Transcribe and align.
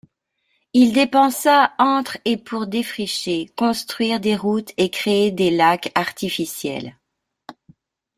Il 0.73 0.93
dépensa 0.93 1.73
entre 1.77 2.17
et 2.25 2.35
pour 2.37 2.65
défricher, 2.65 3.51
construire 3.55 4.19
des 4.19 4.35
routes 4.35 4.73
et 4.77 4.89
créer 4.89 5.29
des 5.29 5.51
lacs 5.51 5.91
artificiels. 5.93 6.97